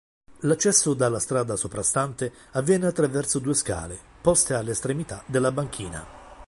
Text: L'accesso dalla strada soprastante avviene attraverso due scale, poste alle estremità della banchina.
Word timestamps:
L'accesso 0.39 0.95
dalla 0.95 1.19
strada 1.19 1.55
soprastante 1.55 2.33
avviene 2.53 2.87
attraverso 2.87 3.37
due 3.37 3.53
scale, 3.53 3.95
poste 4.19 4.55
alle 4.55 4.71
estremità 4.71 5.21
della 5.27 5.51
banchina. 5.51 6.03